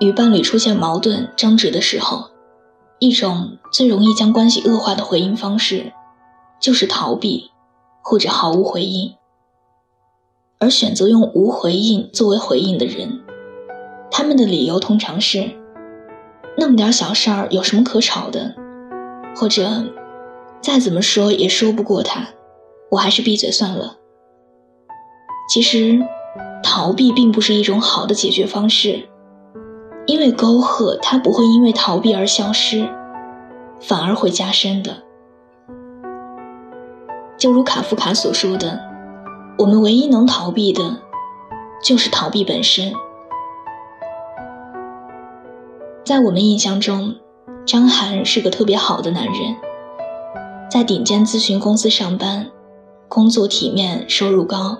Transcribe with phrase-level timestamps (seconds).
[0.00, 2.30] 与伴侣出现矛盾争执的时候，
[2.98, 5.92] 一种最容易将关系恶化的回应方式，
[6.58, 7.50] 就是逃避，
[8.02, 9.14] 或者毫无回应。
[10.58, 13.20] 而选择用无回应作为回应的人，
[14.10, 15.50] 他们的理由通常是：
[16.56, 18.54] 那么点小事儿有什么可吵的？
[19.36, 19.84] 或者，
[20.62, 22.28] 再怎么说也说不过他，
[22.90, 23.98] 我还是闭嘴算了。
[25.52, 25.98] 其实，
[26.62, 29.09] 逃避并不是一种好的解决方式。
[30.06, 32.88] 因为沟壑，它不会因为逃避而消失，
[33.80, 34.96] 反而会加深的。
[37.36, 38.80] 就如卡夫卡所说的
[39.58, 40.96] ：“我们唯一能逃避的，
[41.82, 42.92] 就是逃避本身。”
[46.04, 47.14] 在我们印象中，
[47.64, 49.56] 张涵是个特别好的男人，
[50.68, 52.48] 在顶尖咨询公司上班，
[53.08, 54.76] 工作体面，收入高，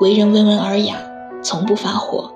[0.00, 0.96] 为人温文尔雅，
[1.40, 2.32] 从不发火。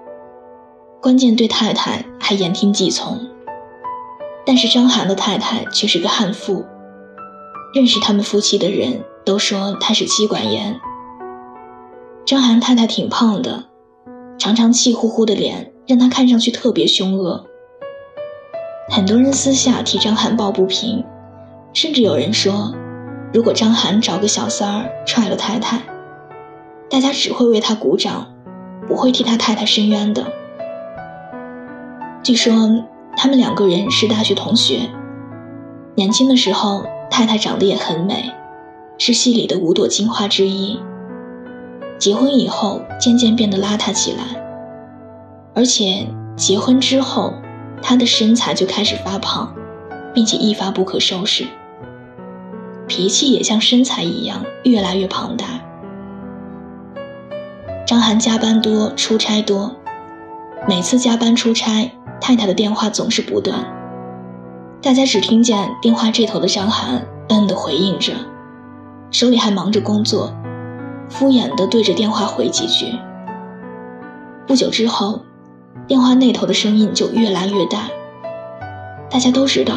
[1.02, 3.19] 关键对太太还言听计从，
[4.47, 6.65] 但是张涵的太太却是个悍妇。
[7.75, 10.79] 认识他们夫妻的人都说他是妻管严。
[12.27, 13.65] 张涵太太挺胖的，
[14.39, 17.47] 常常气呼呼的脸让他看上去特别凶恶。
[18.91, 21.05] 很多人私下替张涵抱不平，
[21.73, 22.75] 甚至有人说，
[23.33, 25.81] 如果张涵找个小三儿踹了太太，
[26.89, 28.35] 大家只会为他鼓掌，
[28.89, 30.33] 不会替他太太伸冤的。
[32.23, 32.85] 据说
[33.17, 34.81] 他们两个人是大学同学。
[35.95, 38.33] 年轻的时候，太太长得也很美，
[38.99, 40.79] 是戏里的五朵金花之一。
[41.98, 44.25] 结婚以后，渐渐变得邋遢起来，
[45.55, 47.33] 而且结婚之后，
[47.83, 49.55] 她的身材就开始发胖，
[50.15, 51.47] 并且一发不可收拾。
[52.87, 55.47] 脾气也像身材一样越来越庞大。
[57.86, 59.77] 张涵加班多，出差多，
[60.69, 61.91] 每次加班出差。
[62.21, 63.65] 太太的电话总是不断，
[64.83, 68.13] 大家只听见电话这头的张涵嗯的回应着，
[69.11, 70.31] 手里还忙着工作，
[71.09, 72.95] 敷衍的对着电话回几句。
[74.47, 75.23] 不久之后，
[75.87, 77.89] 电话那头的声音就越来越大，
[79.09, 79.75] 大家都知道，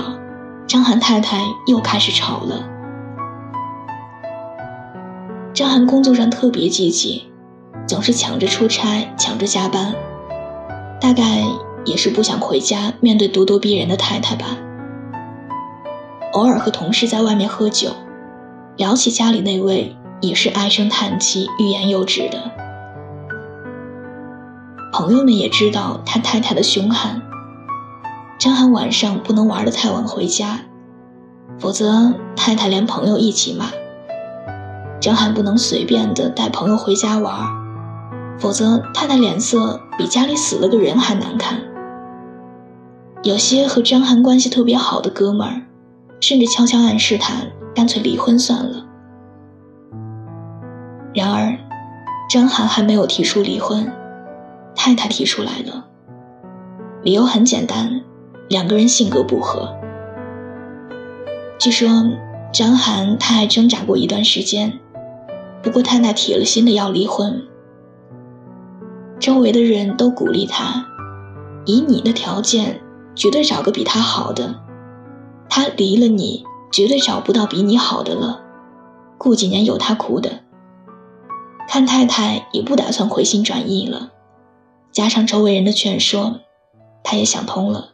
[0.68, 2.62] 张涵太太又开始吵了。
[5.54, 7.32] 张涵工作上特别积极，
[7.88, 9.96] 总是抢着出差，抢着加班，
[11.04, 11.44] 大概。
[11.86, 14.46] 也是不想回家面对咄咄逼人的太太吧。
[16.32, 17.92] 偶尔和同事在外面喝酒，
[18.78, 22.52] 聊起家里那位，也是唉声叹气、欲言又止的。
[24.94, 27.22] 朋友们也知道他太太的凶悍。
[28.40, 30.62] 张涵晚上不能玩得太晚回家，
[31.60, 33.66] 否则太太连朋友一起骂。
[35.02, 37.36] 张涵不能随便的带朋友回家玩，
[38.40, 41.60] 否则太太脸色比家里死了个人还难看。
[43.24, 45.62] 有些和张涵关系特别好的哥们儿，
[46.20, 47.36] 甚至悄悄暗示他
[47.74, 48.86] 干脆离婚算了。
[51.14, 51.58] 然而，
[52.30, 53.90] 张涵还没有提出离婚，
[54.76, 55.86] 太太提出来了。
[57.04, 58.02] 理由很简单，
[58.50, 59.74] 两个人性格不合。
[61.60, 61.88] 据说
[62.52, 64.80] 张涵他还挣扎过一段时间，
[65.62, 67.42] 不过太太铁了心的要离婚。
[69.24, 70.86] 周围的人都鼓励他，
[71.64, 72.82] 以你的条件。
[73.16, 74.56] 绝对找个比他好的，
[75.48, 78.42] 他离了你，绝对找不到比你好的了。
[79.18, 80.42] 过几年有他苦的。
[81.70, 84.12] 看太太也不打算回心转意了，
[84.92, 86.42] 加上周围人的劝说，
[87.02, 87.92] 他也想通了。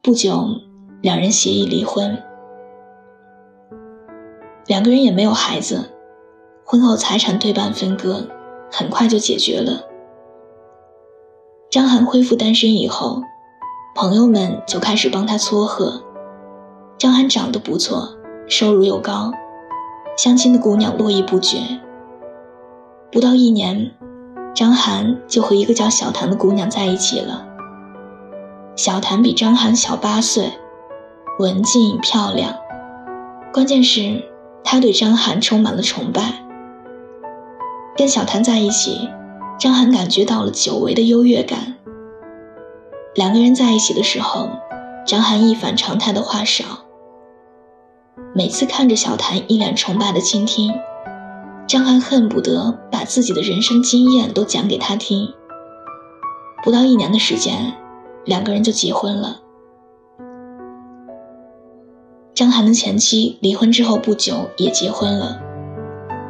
[0.00, 0.60] 不久，
[1.02, 2.22] 两人协议离婚。
[4.66, 5.90] 两个人也没有孩子，
[6.64, 8.28] 婚后财产对半分割，
[8.70, 9.91] 很快就解决了。
[11.72, 13.22] 张涵恢复单身以后。
[13.94, 16.02] 朋友们就开始帮他撮合。
[16.98, 18.10] 张涵长得不错，
[18.46, 19.32] 收入又高，
[20.16, 21.58] 相亲的姑娘络绎不绝。
[23.10, 23.90] 不到一年，
[24.54, 27.46] 张涵就和一个叫小谭的姑娘在一起了。
[28.76, 30.52] 小谭比张涵小八岁，
[31.38, 32.54] 文静漂亮，
[33.52, 34.22] 关键是
[34.64, 36.44] 她对张涵充满了崇拜。
[37.94, 39.08] 跟小谭在一起，
[39.58, 41.76] 张涵感觉到了久违的优越感。
[43.14, 44.48] 两个人在一起的时候，
[45.06, 46.64] 张涵一反常态的话少。
[48.34, 50.72] 每次看着小谭一脸崇拜的倾听，
[51.66, 55.28] 张涵恨不得把自己的人生经验都讲给他听。
[56.64, 57.74] 不到一年的时间，
[58.24, 59.40] 两个人就结婚了。
[62.34, 65.38] 张涵的前妻离婚之后不久也结婚了，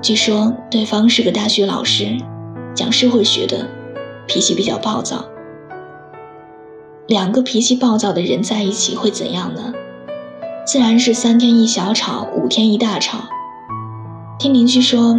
[0.02, 2.16] 据说对方是个大学老师，
[2.74, 3.66] 讲社会学的，
[4.26, 5.24] 脾气比较暴躁。
[7.06, 9.72] 两个脾气暴躁的人在一起会怎样呢？
[10.64, 13.19] 自然是三天一小吵，五天一大吵。
[14.38, 15.19] 听邻居说，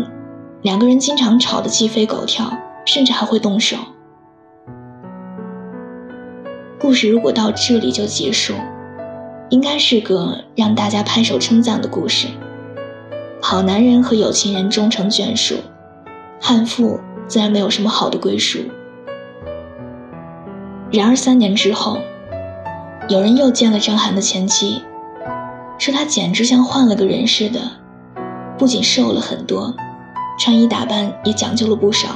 [0.61, 2.51] 两个人经常吵得鸡飞狗跳，
[2.85, 3.77] 甚至还会动手。
[6.79, 8.53] 故事如果到这里就结束，
[9.49, 12.27] 应该是个让大家拍手称赞的故事。
[13.41, 15.55] 好男人和有情人终成眷属，
[16.39, 18.59] 悍妇自然没有什么好的归属。
[20.91, 21.97] 然而三年之后，
[23.09, 24.83] 有人又见了张涵的前妻。
[25.79, 27.59] 说他简直像换了个人似的，
[28.57, 29.73] 不仅瘦了很多，
[30.39, 32.09] 穿衣打扮也讲究了不少。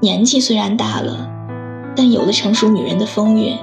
[0.00, 1.28] 年纪虽然大了，
[1.96, 3.58] 但有了成熟女人的风韵，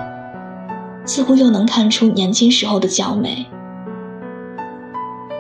[1.06, 3.48] 似乎又能看出年轻时候的娇美。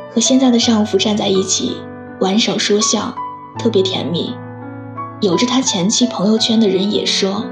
[0.09, 1.75] 和现在的丈夫站在一起，
[2.21, 3.13] 挽手说笑，
[3.59, 4.33] 特别甜蜜。
[5.21, 7.45] 有着他前妻朋友圈的人也说，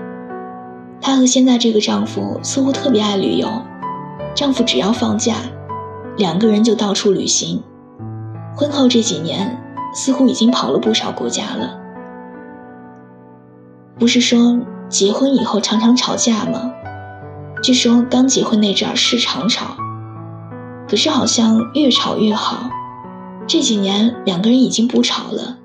[1.00, 3.48] 她和现在这个丈夫似乎特别爱旅游，
[4.34, 5.36] 丈夫只要放假。
[6.18, 7.62] 两个人就到处旅行，
[8.56, 9.62] 婚后这几年
[9.94, 11.80] 似乎已经跑了不少国家了。
[14.00, 16.72] 不是说结婚以后常常吵架吗？
[17.62, 19.78] 据说刚结婚那阵儿是常吵，
[20.90, 22.72] 可是好像越吵越好。
[23.46, 25.59] 这几年两个人已经不吵了，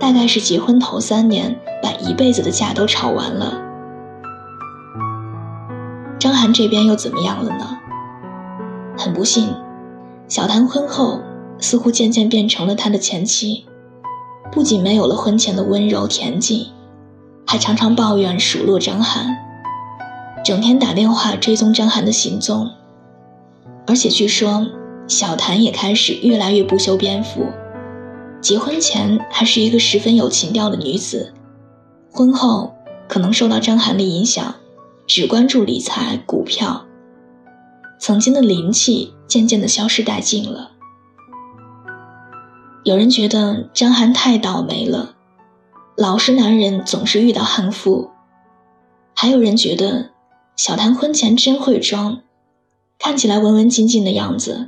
[0.00, 3.60] 大概是结婚头三年把一辈子的架都吵完了。
[6.18, 7.78] 张涵这边又怎么样了呢？
[8.96, 9.54] 很不幸，
[10.26, 11.20] 小谭婚后
[11.58, 13.66] 似乎渐渐变成了他的前妻，
[14.50, 16.66] 不仅没有了婚前的温柔恬静，
[17.46, 19.36] 还常常抱怨数落张涵，
[20.44, 22.70] 整天打电话追踪张涵的行踪。
[23.86, 24.66] 而且据说，
[25.06, 27.46] 小谭也开始越来越不修边幅，
[28.40, 31.34] 结婚前还是一个十分有情调的女子，
[32.10, 32.74] 婚后
[33.06, 34.54] 可能受到张涵的影响，
[35.06, 36.86] 只关注理财、股票。
[37.98, 40.70] 曾经的灵气渐渐的消失殆尽了。
[42.82, 45.14] 有人觉得张涵太倒霉了，
[45.98, 48.08] 老实男人总是遇到悍妇；
[49.14, 50.12] 还有人觉得
[50.56, 52.22] 小谭婚前真会装，
[52.98, 54.66] 看起来文文静静的样子，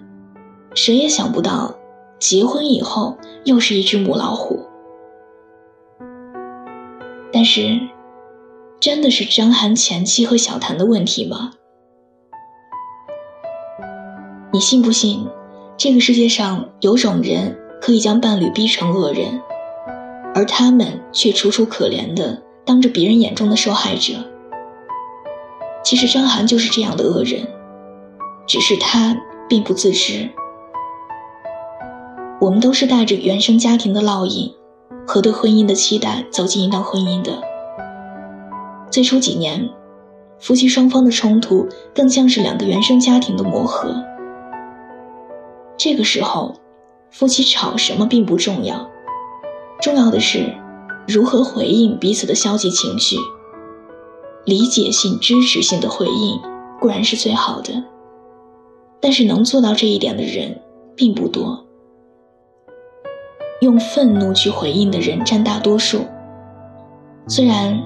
[0.75, 1.75] 谁也想不到
[2.23, 4.65] 结婚以后又是一只母老虎。
[7.33, 7.81] 但是，
[8.79, 11.51] 真的是张涵前妻和小谭的问题吗？
[14.53, 15.27] 你信不信，
[15.77, 19.43] 这个世界上有种人可以将伴侣逼成恶人，
[20.33, 24.13] 而他们却楚楚可怜的当着别人眼中的受害者？
[25.83, 27.49] 其实张涵就是这样的恶人，
[28.47, 30.31] 只是他并不自知。
[32.43, 34.53] 我们都是带着原生家庭的烙印
[35.07, 37.41] 和对婚姻的期待走进一段婚姻的。
[38.91, 39.71] 最初几年，
[40.41, 43.95] 夫妻双方的冲突更像是两个原生家庭的磨合。
[45.77, 46.57] 这个时候，
[47.13, 48.91] 夫妻吵什么并不重要，
[49.81, 50.53] 重要的是
[51.07, 53.19] 如何回应彼此的消极情绪。
[54.45, 56.41] 理解性、支持性的回应
[56.81, 57.85] 固然是最好的，
[59.01, 60.61] 但是能做到这一点的人
[60.97, 61.65] 并不多。
[63.63, 66.05] 用愤怒去回应的人占大多数，
[67.29, 67.81] 虽然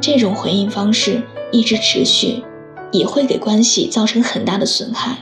[0.00, 2.42] 这种回应方式一直持续，
[2.90, 5.18] 也会给关系造成很大的损害。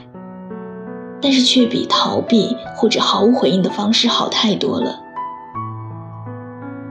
[1.21, 4.97] 但是却比逃避或者毫无回应的方式好太多了。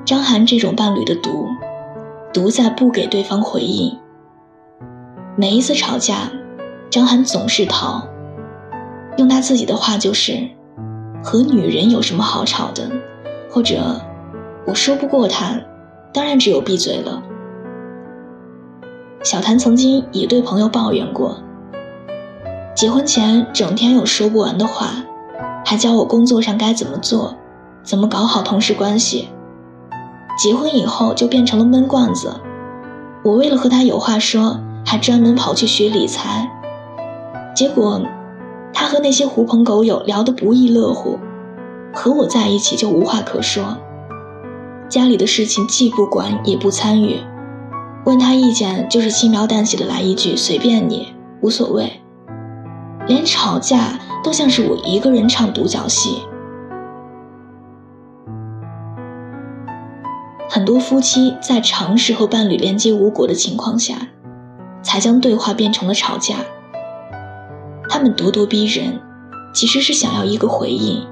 [0.05, 1.49] 张涵这种伴侣的毒，
[2.35, 3.97] 毒在不给对方回应。
[5.37, 6.31] 每一次吵架，
[6.91, 8.07] 张涵总是逃。
[9.17, 10.51] 用他自己的话就是
[11.27, 12.89] ：“和女人有什么好吵的？”
[13.51, 14.01] 或者
[14.65, 15.61] “我说不过他，
[16.13, 17.21] 当然只有闭嘴了。”
[19.25, 21.39] 小谭曾经也对朋友抱怨过。
[22.77, 25.03] 结婚前整天有说不完的话，
[25.65, 27.35] 还教我工作上该怎么做，
[27.83, 29.29] 怎么搞好同事关系。
[30.39, 32.33] 结婚以后就变成了闷罐子，
[33.25, 36.49] 我为了和他有话说，还专门跑去学理财。
[37.57, 38.01] 结果，
[38.87, 41.19] 他和那些狐朋狗友聊得不亦乐乎，
[41.93, 43.77] 和我在一起就无话可说。
[44.89, 47.19] 家里的事情既不管也不参与，
[48.05, 52.01] 问他意见就是轻描淡写的来一句随便你，无所谓。
[53.09, 56.23] 连吵架都像是我一个人唱独角戏。
[60.49, 63.97] 很多夫妻在尝试和伴侣连接无果的情况下，
[64.81, 66.37] 才将对话变成了吵架。
[67.89, 69.01] 他们咄咄逼人，
[69.55, 71.07] 其实是想要一个回应，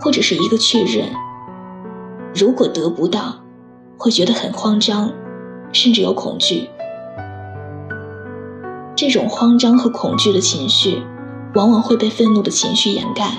[0.00, 1.08] 或者是一个确认。
[2.34, 3.36] 如果得不到，
[3.96, 5.12] 会觉得很慌张，
[5.72, 6.68] 甚至有恐惧。
[8.96, 11.02] 这种慌张和恐惧的情绪，
[11.54, 13.30] 往往会被愤怒的情绪掩盖。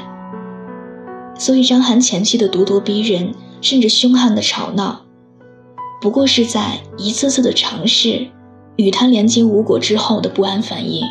[1.37, 5.01] 所以，张涵前期的咄咄逼人，甚至凶悍的吵闹，
[6.01, 8.27] 不过是在一次次的尝试
[8.75, 11.03] 与他连接无果之后的不安反应。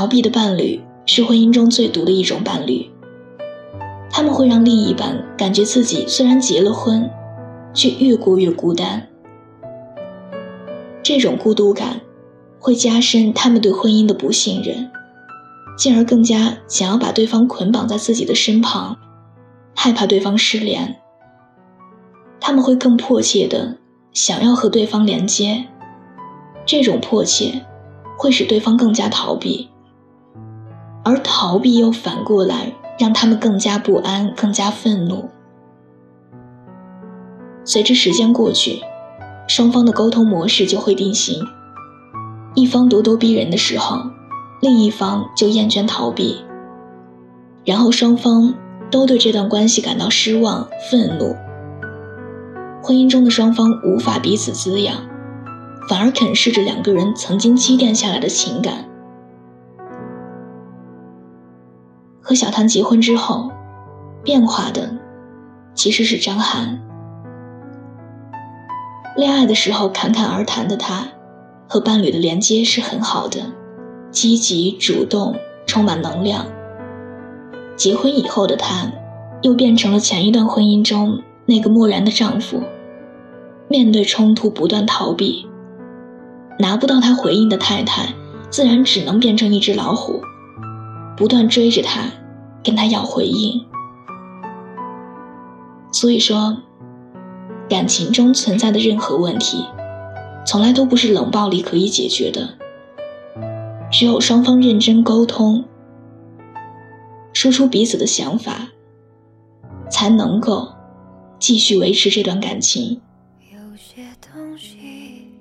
[0.00, 2.90] 逃避的伴侣是婚姻中最毒的一种伴侣，
[4.10, 7.10] 他们会让另一半感觉自己虽然结了婚，
[7.74, 9.06] 却越过越孤单。
[11.02, 12.00] 这种孤独感
[12.58, 14.90] 会加深他们对婚姻的不信任，
[15.76, 18.96] 进而更加想要把对方捆绑在自己的身旁，
[19.76, 20.96] 害怕对方失联。
[22.40, 23.76] 他们会更迫切的
[24.14, 25.66] 想要和对方连接，
[26.64, 27.66] 这种迫切
[28.16, 29.68] 会使对方更加逃避。
[31.02, 35.28] 而逃避又反过来让他们更加不安、更加愤怒。
[37.64, 38.80] 随着时间过去，
[39.48, 41.46] 双方的沟通模式就会定型。
[42.54, 43.98] 一方咄咄逼人的时候，
[44.60, 46.44] 另一方就厌倦逃避，
[47.64, 48.54] 然后双方
[48.90, 51.36] 都对这段关系感到失望、愤怒。
[52.82, 54.96] 婚姻中的双方无法彼此滋养，
[55.88, 58.89] 反而啃噬着两个人曾经积淀下来的情感。
[62.30, 63.50] 和小谭结婚之后，
[64.22, 64.88] 变化的
[65.74, 66.80] 其实是张涵。
[69.16, 71.08] 恋爱的时候侃侃而谈的他，
[71.68, 73.40] 和伴侣的连接是很好的，
[74.12, 75.34] 积极主动，
[75.66, 76.46] 充满能量。
[77.74, 78.92] 结婚以后的他，
[79.42, 82.62] 又变成了前一段婚姻中那个漠然的丈夫，
[83.66, 85.48] 面对冲突不断逃避，
[86.60, 88.14] 拿不到他回应的太太，
[88.50, 90.20] 自然只能变成一只老虎，
[91.16, 92.02] 不断追着他。
[92.62, 93.66] 跟他要回应，
[95.92, 96.56] 所以说，
[97.68, 99.64] 感情中存在的任何问题，
[100.46, 102.56] 从来都不是冷暴力可以解决的。
[103.90, 105.64] 只有双方认真沟通，
[107.32, 108.68] 说出彼此的想法，
[109.90, 110.68] 才能够
[111.38, 113.00] 继续维持这段感情。
[113.50, 115.32] 有些东西，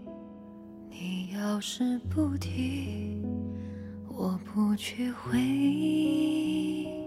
[0.90, 3.22] 你要是不提，
[4.08, 6.99] 我不去回忆。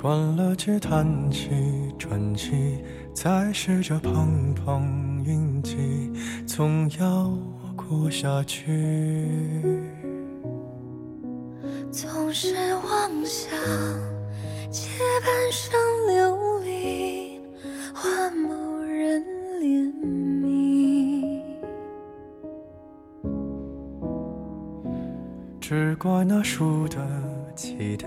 [0.00, 1.50] 关了机，叹气，
[1.98, 2.78] 喘气，
[3.12, 6.12] 再试着碰碰运气，
[6.46, 7.36] 总要
[7.74, 9.28] 过下去。
[11.90, 13.50] 总是妄想
[14.70, 14.88] 借
[15.20, 15.76] 半生
[16.06, 17.40] 流离
[17.92, 19.20] 换某人
[19.60, 19.92] 怜
[20.40, 21.42] 悯，
[25.60, 27.04] 只怪那输得
[27.56, 28.06] 起的。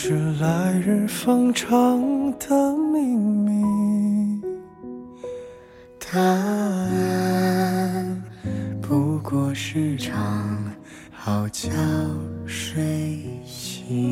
[0.00, 2.00] 是来日方长
[2.38, 4.40] 的秘密，
[5.98, 6.94] 答案
[8.80, 10.56] 不过是场
[11.10, 11.70] 好觉
[12.46, 14.06] 睡醒。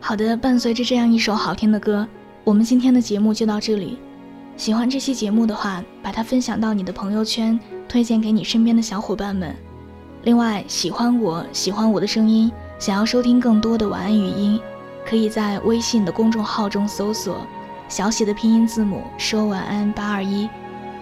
[0.00, 2.04] 好的，伴随着这样一首好听的歌，
[2.42, 3.96] 我们今天的节目就到这里。
[4.56, 7.56] 喜欢这期节目的话，把它分享到你的朋友圈，
[7.88, 9.54] 推荐给你身边的小伙伴们。
[10.24, 12.50] 另外，喜欢我喜欢我的声音。
[12.80, 14.58] 想要收听更多的晚安语音，
[15.06, 17.46] 可以在微信的公众号中搜索
[17.88, 20.48] 小写的拼音字母说晚安八二一，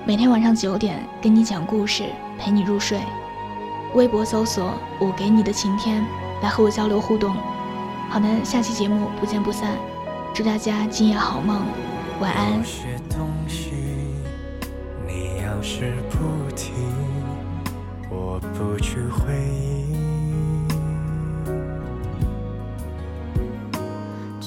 [0.05, 2.07] 每天晚上九点跟你讲故事，
[2.37, 2.99] 陪你入睡。
[3.95, 6.05] 微博搜索我给你的晴天，
[6.43, 7.33] 来和我交流互动。
[8.11, 9.79] 好的，下期节目不见不散，
[10.35, 11.63] 祝大家今夜好梦，
[12.19, 12.61] 晚安。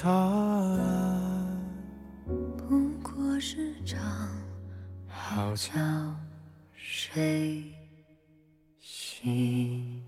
[0.00, 1.60] 答案，
[2.56, 4.00] 不过是场
[5.08, 5.72] 好觉
[6.76, 7.64] 睡
[8.78, 10.07] 醒。